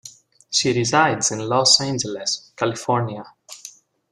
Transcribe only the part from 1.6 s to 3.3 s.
Angeles, California.